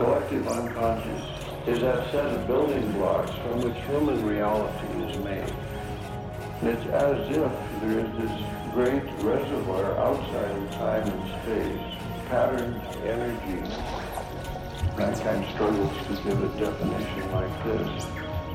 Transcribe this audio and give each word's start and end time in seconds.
Collective 0.00 0.48
unconscious 0.48 1.24
is 1.66 1.80
that 1.80 2.10
set 2.10 2.24
of 2.24 2.46
building 2.46 2.90
blocks 2.92 3.32
from 3.32 3.60
which 3.60 3.76
human 3.84 4.24
reality 4.24 4.86
is 5.04 5.18
made. 5.18 5.52
It's 6.62 6.86
as 6.86 7.28
if 7.28 7.52
there 7.82 8.00
is 8.00 8.10
this 8.16 8.32
great 8.72 9.04
reservoir 9.22 9.98
outside 9.98 10.56
of 10.56 10.70
time 10.70 11.06
and 11.06 11.42
space, 11.42 11.98
patterned 12.30 12.80
energy. 13.04 13.60
Mankind 14.96 15.44
struggles 15.52 15.92
to 16.06 16.14
give 16.24 16.42
a 16.44 16.48
definition 16.58 17.32
like 17.32 17.64
this, 17.64 18.04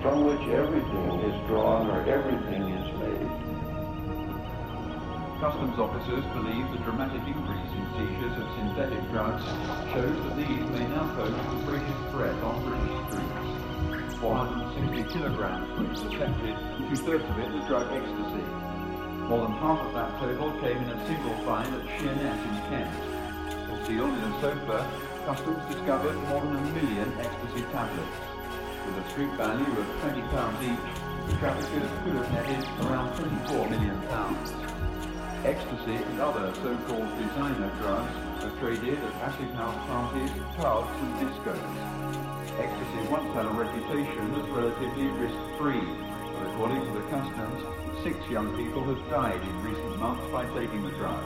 from 0.01 0.25
which 0.25 0.49
everything 0.49 1.19
is 1.29 1.47
drawn 1.47 1.91
or 1.91 2.01
everything 2.09 2.63
is 2.73 2.99
made. 2.99 3.54
Customs 5.45 5.77
officers 5.77 6.25
believe 6.33 6.65
the 6.71 6.79
dramatic 6.79 7.21
increase 7.21 7.69
in 7.77 7.85
seizures 7.93 8.33
of 8.33 8.49
synthetic 8.57 8.97
drugs 9.11 9.45
shows 9.93 10.17
that 10.25 10.35
these 10.41 10.65
may 10.73 10.87
now 10.89 11.05
pose 11.13 11.29
the 11.29 11.61
greatest 11.69 12.01
threat 12.09 12.33
on 12.41 12.65
British 12.65 12.97
streets. 13.05 14.17
460 14.17 15.13
kilograms 15.13 15.69
was 15.77 16.01
detected, 16.01 16.57
two-thirds 16.89 17.29
of 17.29 17.37
it 17.37 17.53
was 17.53 17.61
drug 17.69 17.85
ecstasy. 17.93 18.41
More 19.29 19.45
than 19.45 19.53
half 19.61 19.85
of 19.85 19.93
that 19.93 20.17
total 20.17 20.49
came 20.65 20.81
in 20.81 20.89
a 20.89 21.05
single 21.05 21.37
find 21.45 21.69
at 21.77 21.85
Sheerness 21.93 22.41
in 22.41 22.55
Kent. 22.65 22.89
Concealed 23.69 24.17
in 24.17 24.25
a 24.25 24.41
sofa, 24.41 24.81
Customs 25.29 25.61
discovered 25.69 26.17
more 26.25 26.41
than 26.41 26.57
a 26.57 26.61
million 26.73 27.13
ecstasy 27.21 27.61
tablets. 27.69 28.17
With 28.81 28.97
a 28.97 29.09
street 29.13 29.33
value 29.37 29.61
of 29.61 29.85
£20 30.01 30.25
each, 30.65 31.29
the 31.29 31.37
traffickers 31.37 31.91
could 32.01 32.17
have 32.17 32.33
netted 32.33 32.65
around 32.81 33.13
£24 33.13 33.69
million. 33.69 34.64
Ecstasy 35.45 35.93
and 35.93 36.19
other 36.19 36.51
so-called 36.55 37.05
designer 37.21 37.69
drugs 37.77 38.17
are 38.41 38.49
traded 38.57 38.97
at 38.97 39.13
acid 39.29 39.45
house 39.53 39.77
parties, 39.85 40.33
clubs 40.57 40.89
and 40.89 41.13
discos. 41.21 41.61
Ecstasy 42.57 43.01
once 43.13 43.29
had 43.37 43.45
a 43.45 43.53
reputation 43.53 44.25
as 44.41 44.49
relatively 44.49 45.05
risk-free, 45.21 45.85
but 46.33 46.49
according 46.49 46.81
to 46.81 46.91
the 46.97 47.05
customs, 47.13 47.61
six 48.01 48.17
young 48.25 48.57
people 48.57 48.81
have 48.89 48.97
died 49.13 49.37
in 49.37 49.61
recent 49.61 49.99
months 49.99 50.25
by 50.33 50.49
taking 50.57 50.81
the 50.81 50.89
drug. 50.97 51.21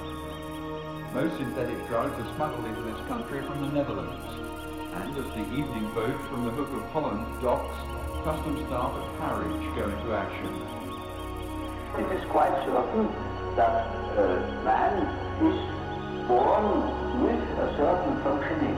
Most 1.16 1.38
synthetic 1.40 1.80
drugs 1.88 2.12
are 2.20 2.36
smuggled 2.36 2.66
into 2.66 2.82
this 2.92 3.00
country 3.08 3.40
from 3.48 3.62
the 3.62 3.72
Netherlands, 3.72 4.28
and 5.00 5.16
as 5.16 5.32
the 5.32 5.48
evening 5.56 5.88
boat 5.96 6.20
from 6.28 6.44
the 6.44 6.52
Hook 6.52 6.68
of 6.76 6.84
Holland 6.92 7.24
docks, 7.40 7.72
customs 8.28 8.68
staff 8.68 8.92
at 9.00 9.08
Harwich 9.24 9.64
go 9.80 9.88
into 9.88 10.12
action. 10.12 10.52
It 12.04 12.20
is 12.20 12.28
quite 12.28 12.52
certain 12.68 13.29
that 13.60 13.92
uh, 14.16 14.40
man 14.64 15.04
is 15.44 15.60
born 16.32 16.80
with 17.28 17.44
a 17.60 17.68
certain 17.76 18.16
functioning, 18.24 18.78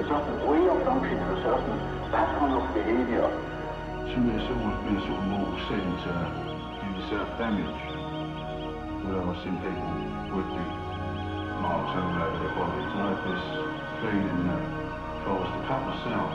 a 0.00 0.04
certain 0.08 0.38
way 0.48 0.64
of 0.72 0.80
functioning, 0.88 1.20
a 1.20 1.40
certain 1.44 1.76
pattern 2.08 2.56
of 2.56 2.64
behavior. 2.72 3.28
To 3.28 4.16
me, 4.24 4.32
it's 4.32 4.48
always 4.48 4.78
been 4.88 4.96
sort 5.04 5.20
of 5.20 5.28
mortal 5.28 5.60
sin 5.68 5.84
to 5.84 6.12
do 6.80 6.86
yourself 6.96 7.28
damage. 7.36 7.76
Where 9.04 9.20
I've 9.20 9.36
seen 9.44 9.60
people 9.60 10.00
with 10.32 10.48
the 10.48 10.64
marks 11.60 11.92
all 11.92 12.16
over 12.24 12.38
their 12.40 12.54
bodies. 12.56 12.88
Had 12.88 13.20
this 13.28 13.44
feeling 14.00 14.48
that 14.48 14.64
if 14.64 15.28
I 15.28 15.32
was 15.44 15.50
to 15.52 15.60
cut 15.68 15.80
myself, 15.92 16.30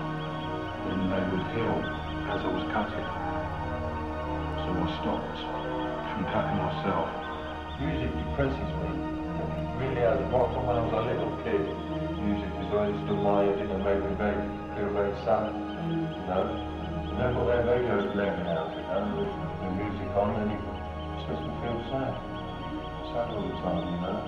then 0.85 0.99
they 1.09 1.23
would 1.33 1.45
heal 1.49 1.81
as 2.29 2.45
I 2.45 2.49
was 2.53 2.65
cutting. 2.69 3.09
So 4.61 4.69
I 4.69 4.87
stopped 5.01 5.39
from 6.13 6.23
cutting 6.29 6.61
myself 6.61 7.26
music 7.79 8.09
depresses 8.09 8.71
me. 8.81 8.89
Really 9.77 10.01
has, 10.01 10.17
apart 10.25 10.49
from 10.53 10.65
when 10.65 10.75
I 10.77 10.81
was 10.81 10.93
a 10.97 11.03
little 11.05 11.37
kid, 11.45 11.61
music 12.17 12.49
is 12.49 12.69
always 12.73 12.97
the 13.05 13.13
way 13.13 13.45
it 13.45 13.61
didn't 13.61 13.83
make 13.85 14.01
me 14.01 14.13
very, 14.17 14.41
feel 14.73 14.89
very 14.89 15.13
sad, 15.21 15.53
you 15.53 16.25
know. 16.25 16.49
And 17.13 17.15
then 17.21 17.33
got 17.37 17.45
their 17.45 17.61
radios 17.61 18.09
blaring 18.17 18.47
out, 18.49 18.73
you 18.73 18.81
know, 18.81 19.05
with 19.21 19.29
the 19.61 19.69
music 19.77 20.09
on, 20.17 20.33
and 20.41 20.49
it 20.57 20.61
just 21.21 21.29
makes 21.29 21.45
me 21.45 21.53
feel 21.61 21.77
sad. 21.93 22.13
Sad 23.13 23.27
all 23.37 23.45
the 23.45 23.53
time, 23.61 23.85
you 23.85 24.01
know. 24.01 24.19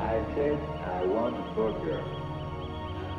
I 0.00 0.16
said 0.32 0.56
I 0.56 1.04
want 1.04 1.36
a 1.36 1.44
burger. 1.52 2.00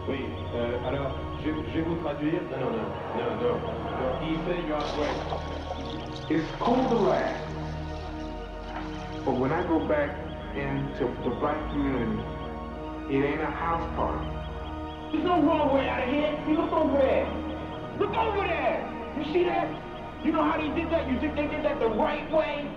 Oui, 0.09 0.25
euh, 0.55 0.87
alors, 0.87 1.13
je, 1.43 1.49
je 1.51 1.77
vais 1.77 1.85
vous 1.85 2.01
traduire. 2.01 2.41
Non, 2.49 2.57
non, 2.57 2.71
non, 2.73 2.89
no, 3.17 3.25
no. 3.37 3.51
Alors, 3.93 4.17
he 4.25 4.33
said 4.45 4.65
you 4.65 4.73
are 4.73 4.89
great. 4.97 5.19
It's 6.31 6.49
called 6.57 6.89
to 6.89 6.95
laugh. 6.95 7.46
But 9.27 9.35
when 9.43 9.51
I 9.51 9.61
go 9.67 9.85
back 9.85 10.15
into 10.55 11.03
the 11.27 11.35
black 11.35 11.59
community, 11.71 12.15
it 13.11 13.27
ain't 13.27 13.41
a 13.41 13.51
house 13.51 13.83
party. 13.99 14.23
There's 15.11 15.25
no 15.25 15.43
wrong 15.43 15.75
way 15.75 15.83
out 15.89 16.07
of 16.07 16.07
here. 16.07 16.31
You 16.47 16.55
look 16.55 16.71
over 16.71 16.95
there. 16.95 17.27
Look 17.99 18.15
over 18.15 18.47
there. 18.47 18.79
You 19.19 19.25
see 19.33 19.43
that? 19.43 19.67
You 20.23 20.31
know 20.31 20.47
how 20.47 20.55
they 20.55 20.71
did 20.71 20.87
that? 20.95 21.11
You 21.11 21.19
think 21.19 21.35
they 21.35 21.47
did 21.51 21.65
that 21.65 21.77
the 21.77 21.91
right 21.91 22.23
way? 22.31 22.71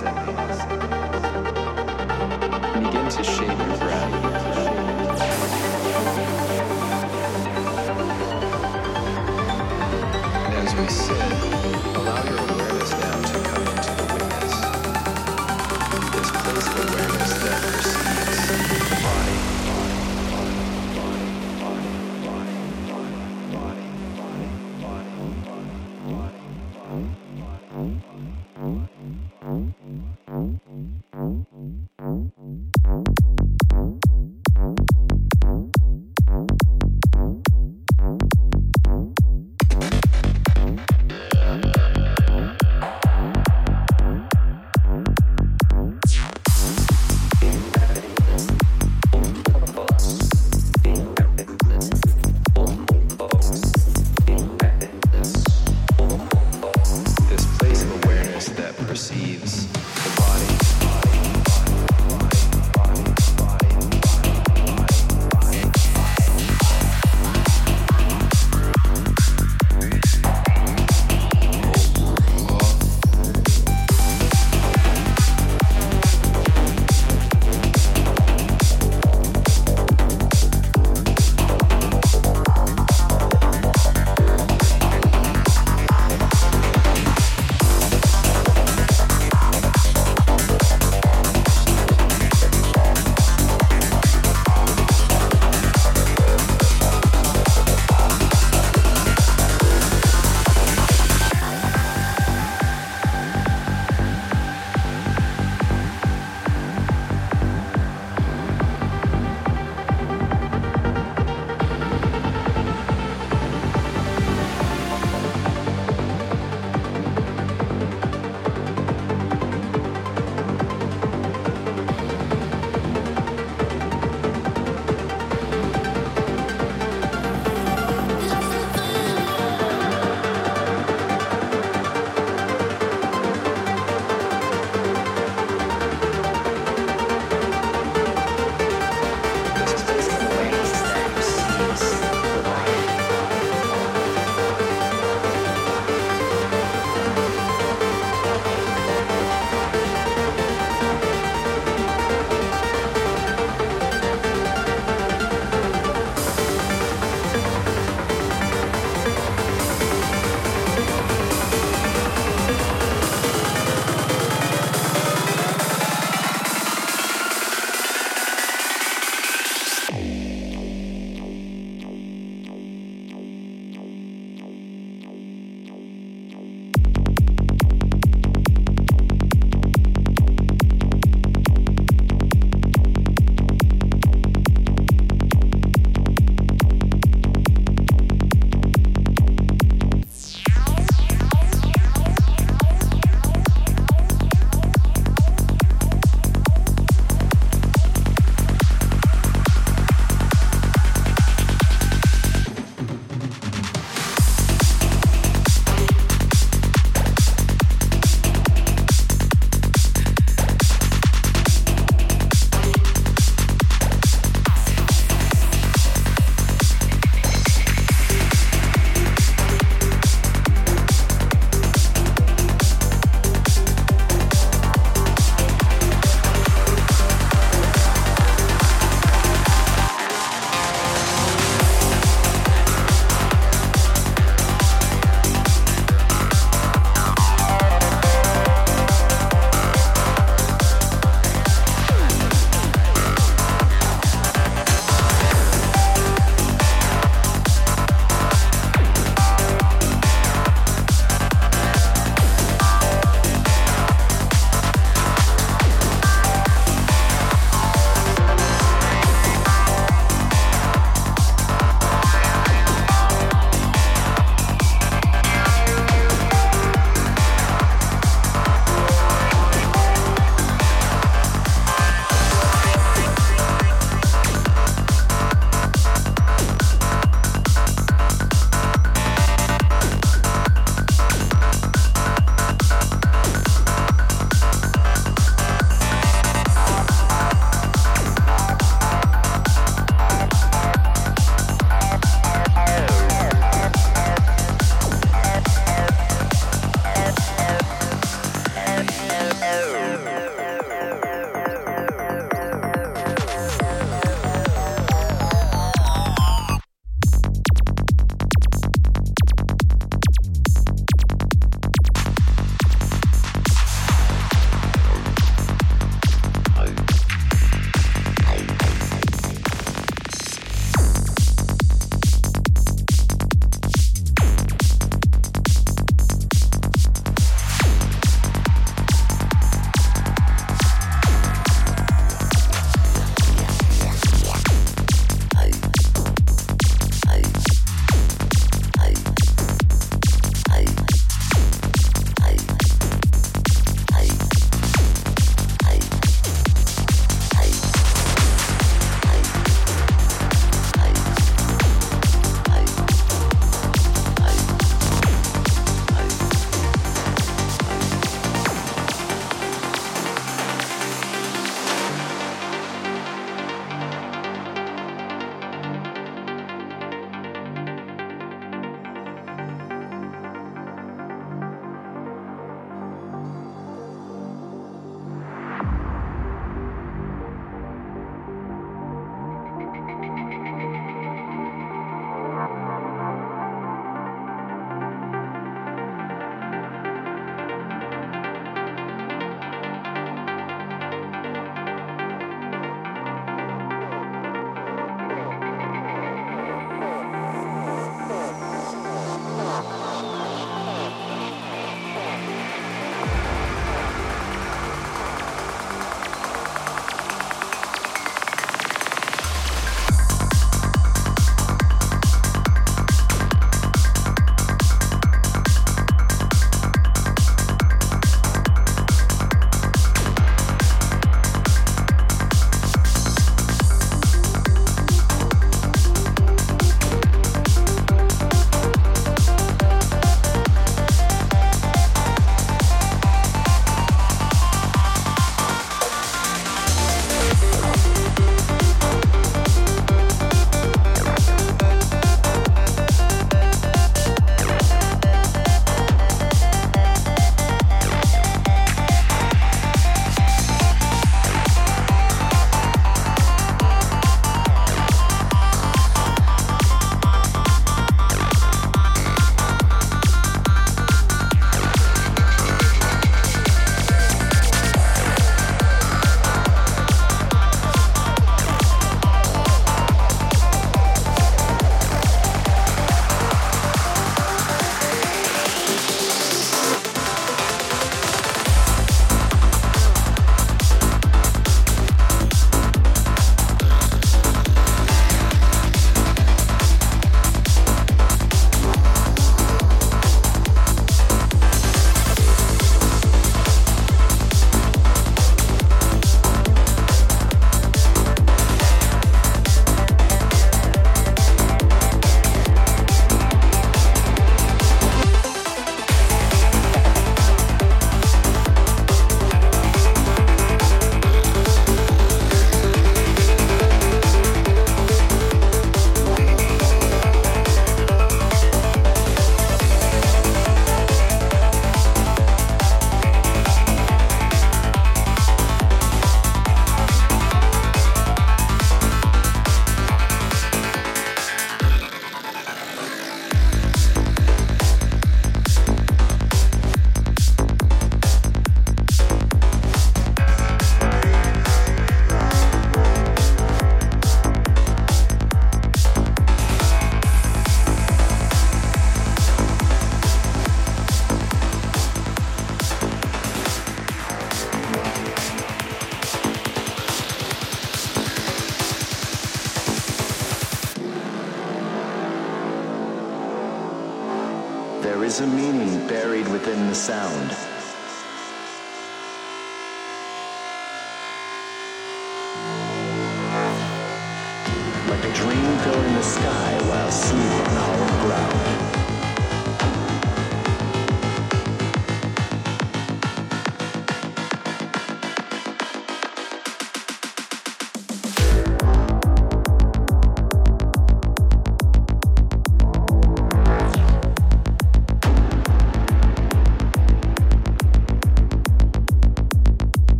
Us. 0.00 0.62
Begin 2.74 3.08
to 3.10 3.24
shape 3.24 3.48
your 3.48 3.76
breath. 3.78 4.21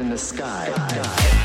Filling 0.00 0.10
the 0.10 0.18
sky. 0.18 0.70
Like 0.70 1.39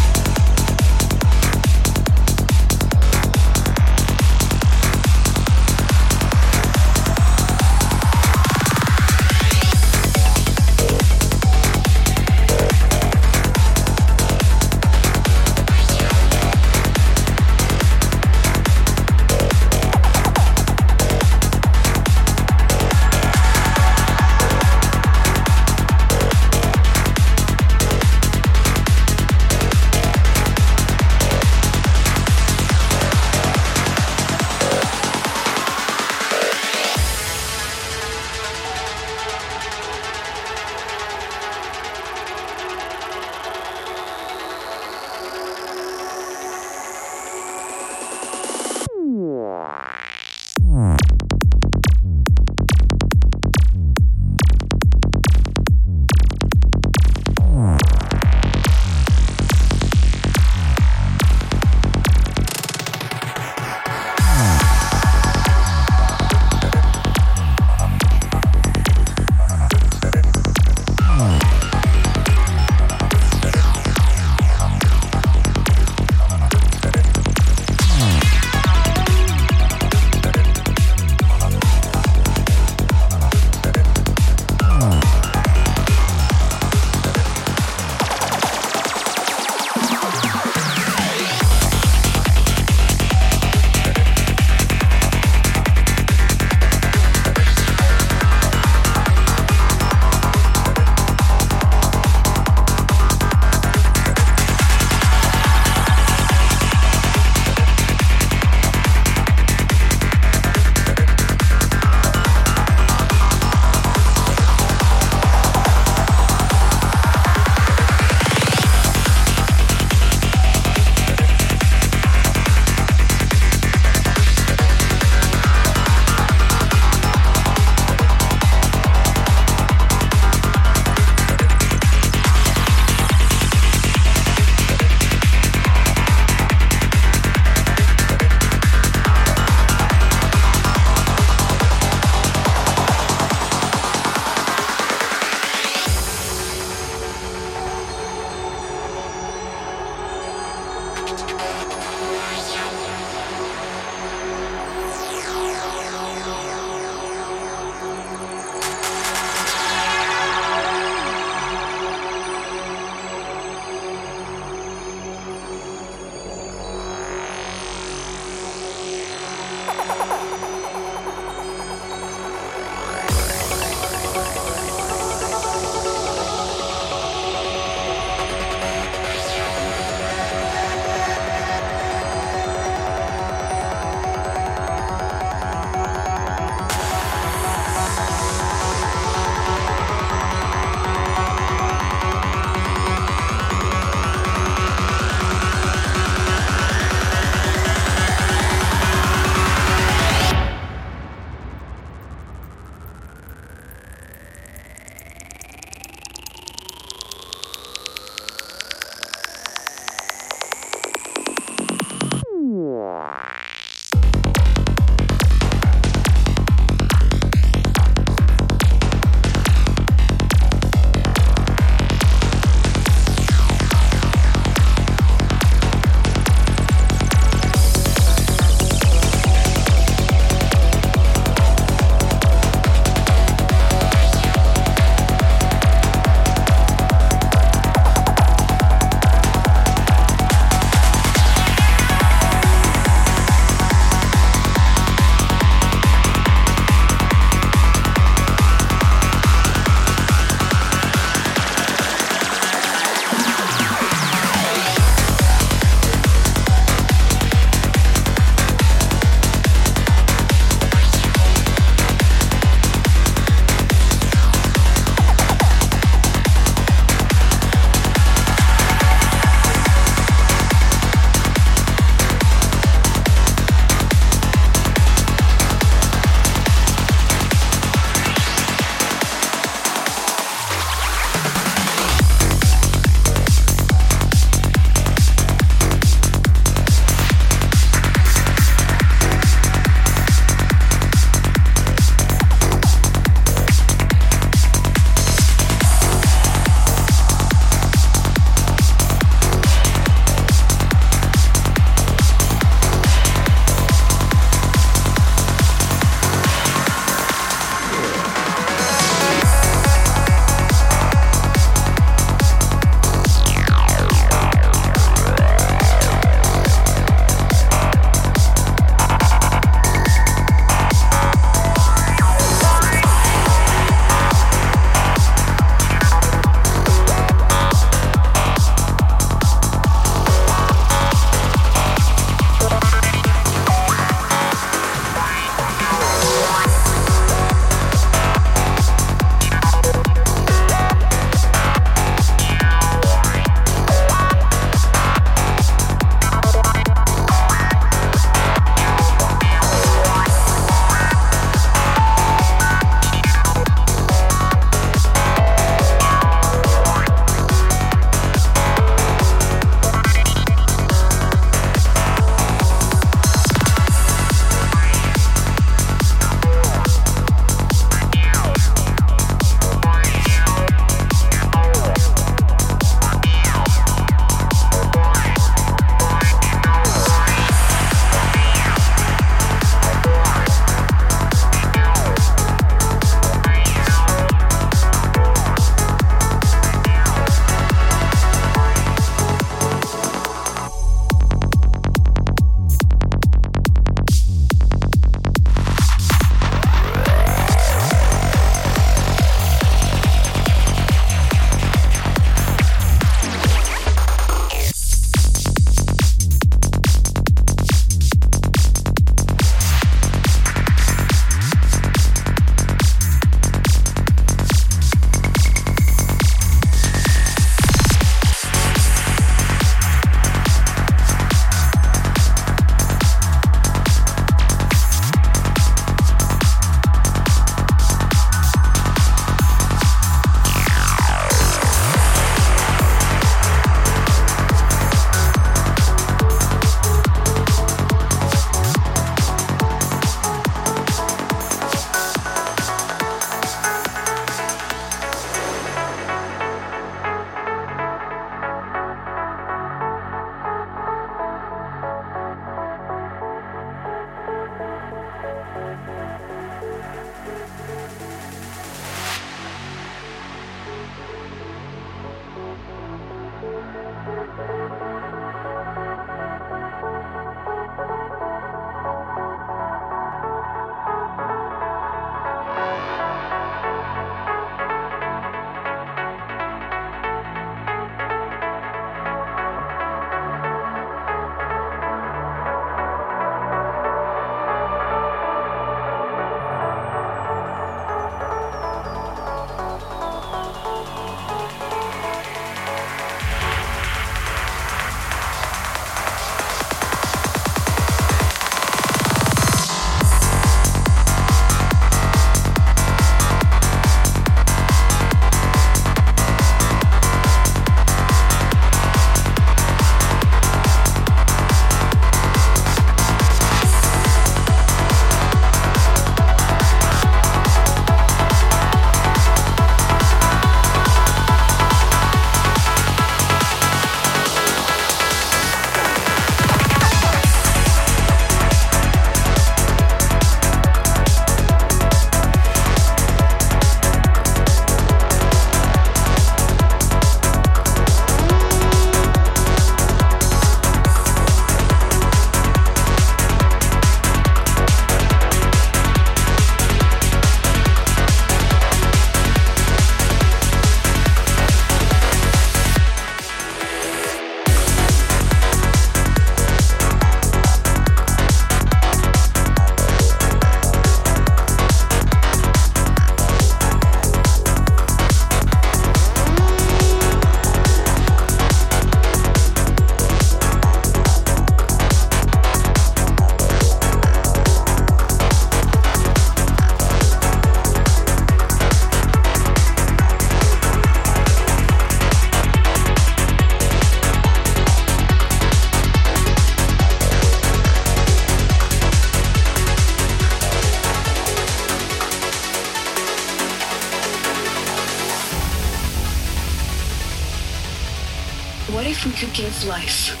could 599.61 600.00